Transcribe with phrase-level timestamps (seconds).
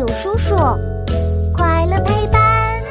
[0.00, 0.54] 有叔叔，
[1.54, 2.82] 快乐陪伴。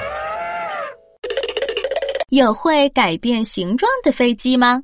[2.29, 4.80] 有会改变形状的飞机吗？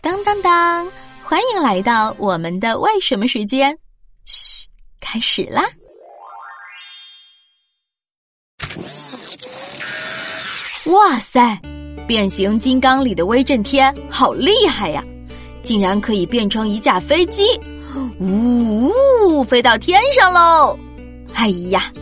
[0.00, 0.90] 当当当！
[1.22, 3.76] 欢迎来到我们的为什么时间。
[4.24, 4.66] 嘘，
[4.98, 5.62] 开始啦！
[10.86, 11.60] 哇塞，
[12.06, 15.04] 变形金刚里的威震天好厉害呀！
[15.60, 17.44] 竟然可以变成一架飞机，
[18.20, 18.90] 呜
[19.28, 20.78] 呜，飞到天上喽！
[21.36, 21.92] 哎呀，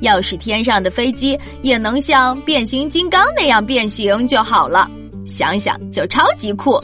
[0.00, 4.88] 要是天上的飞机也能像变形金刚那样变形就好了，
[5.26, 6.80] 想想就超级酷。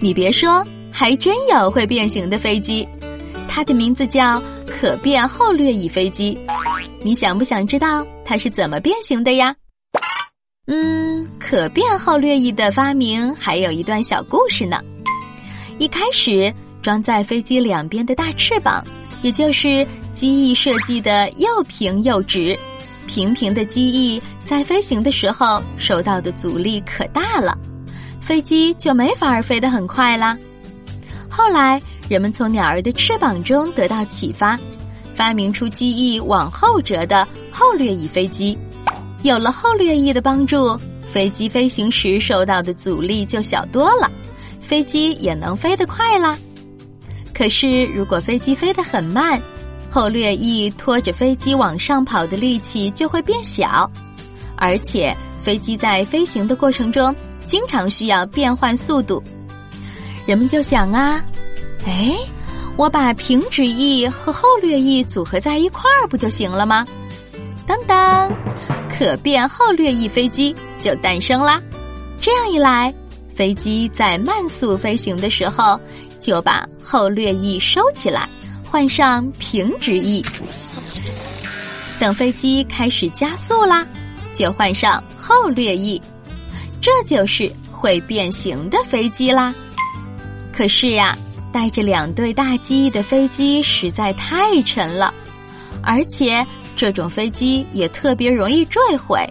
[0.00, 2.86] 你别说，还真有会变形的飞机，
[3.48, 6.36] 它的名字叫可变后掠翼飞机。
[7.02, 9.54] 你想不想知道它是怎么变形的呀？
[10.66, 14.80] 嗯，可变后掠翼的发明还有一段小故事呢。
[15.78, 16.52] 一开始，
[16.82, 18.84] 装在飞机两边的大翅膀，
[19.24, 22.54] 也就是机翼设计的又平又直，
[23.06, 27.56] 平平的机翼在飞行的时候受到的阻力可大了，
[28.20, 30.36] 飞机就没法儿飞得很快啦。
[31.26, 34.60] 后来，人们从鸟儿的翅膀中得到启发，
[35.14, 38.58] 发明出机翼往后折的后掠翼飞机。
[39.22, 44.10] 有了后掠翼的帮助，飞机飞行时受到的阻力就小多了。
[44.60, 46.38] 飞机也能飞得快啦。
[47.34, 49.40] 可是，如果飞机飞得很慢，
[49.90, 53.90] 后掠翼拖着飞机往上跑的力气就会变小，
[54.56, 59.22] 而且飞机在飞行的过程中经常需要变换速度。
[60.26, 61.22] 人们就想啊，
[61.84, 62.16] 哎，
[62.76, 66.86] 我把平直翼和后掠翼组合在一块儿不就行了吗？
[67.66, 68.32] 当当，
[68.88, 71.60] 可变后掠翼飞机就诞生啦。
[72.20, 72.94] 这样一来。
[73.34, 75.76] 飞机在慢速飞行的时候，
[76.24, 78.26] 就把后掠翼收起来，
[78.64, 80.24] 换上平直翼。
[82.00, 83.86] 等飞机开始加速啦，
[84.32, 86.00] 就换上后掠翼。
[86.80, 89.54] 这就是会变形的飞机啦。
[90.50, 91.14] 可是呀，
[91.52, 95.12] 带着两对大机翼的飞机实在太沉了，
[95.82, 96.42] 而且
[96.74, 99.22] 这种飞机也特别容易坠毁，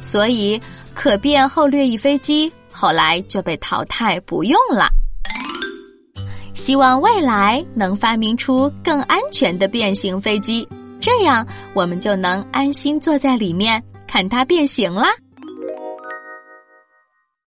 [0.00, 0.62] 所以
[0.94, 2.52] 可变后掠翼飞机。
[2.70, 4.88] 后来就被淘汰不用了。
[6.60, 10.68] 希望未来能发明出更安全的变形飞机，
[11.00, 15.08] 这样我们就能安心坐在里面看它变形啦。